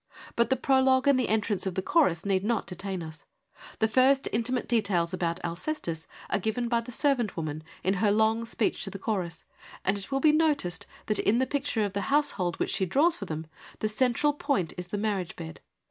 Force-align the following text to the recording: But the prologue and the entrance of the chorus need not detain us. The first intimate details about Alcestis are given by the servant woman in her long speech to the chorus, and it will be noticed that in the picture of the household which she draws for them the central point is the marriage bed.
But 0.35 0.49
the 0.49 0.55
prologue 0.55 1.07
and 1.07 1.19
the 1.19 1.29
entrance 1.29 1.67
of 1.67 1.75
the 1.75 1.83
chorus 1.83 2.25
need 2.25 2.43
not 2.43 2.65
detain 2.65 3.03
us. 3.03 3.23
The 3.77 3.87
first 3.87 4.27
intimate 4.31 4.67
details 4.67 5.13
about 5.13 5.39
Alcestis 5.43 6.07
are 6.31 6.39
given 6.39 6.67
by 6.67 6.81
the 6.81 6.91
servant 6.91 7.37
woman 7.37 7.63
in 7.83 7.93
her 8.01 8.09
long 8.11 8.43
speech 8.45 8.83
to 8.85 8.89
the 8.89 8.97
chorus, 8.97 9.45
and 9.85 9.99
it 9.99 10.11
will 10.11 10.19
be 10.19 10.31
noticed 10.31 10.87
that 11.05 11.19
in 11.19 11.37
the 11.37 11.45
picture 11.45 11.85
of 11.85 11.93
the 11.93 12.01
household 12.09 12.55
which 12.57 12.71
she 12.71 12.87
draws 12.87 13.15
for 13.17 13.25
them 13.25 13.45
the 13.77 13.87
central 13.89 14.33
point 14.33 14.73
is 14.75 14.87
the 14.87 14.97
marriage 14.97 15.35
bed. 15.35 15.59